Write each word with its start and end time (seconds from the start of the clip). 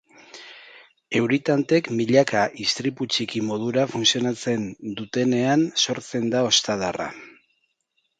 Euri 1.17 1.37
tantek 1.49 1.89
milaka 1.99 2.45
ispilu 2.63 3.05
txiki 3.15 3.41
modura 3.49 3.83
funtzionatzen 3.91 4.65
dutenean 5.01 5.67
sortzen 5.85 6.33
da 6.37 6.43
ostadarra. 6.49 7.07